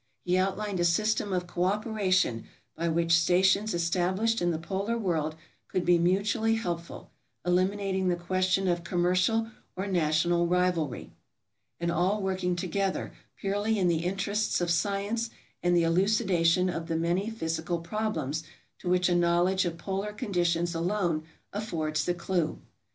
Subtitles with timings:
[0.25, 5.35] He outlined a system of cooperation by which stations established in the polar world
[5.67, 7.11] could be mutually help ful,
[7.45, 11.11] eliminating the question of commercial or national rivalry,
[11.79, 15.29] and all working together purely in the interests of science
[15.61, 18.43] and the elucidation of the many physical problems
[18.79, 21.23] to which a knowledge of polar conditions alone
[21.53, 22.57] affords the clue.